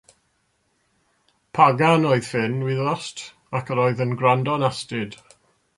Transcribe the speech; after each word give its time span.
Pagan 1.57 2.07
oedd 2.13 2.27
Ffinn, 2.31 2.57
wyddost, 2.69 3.23
ac 3.59 3.73
yr 3.75 3.85
oedd 3.87 4.05
yn 4.09 4.19
gwrando'n 4.23 4.71
astud. 4.73 5.21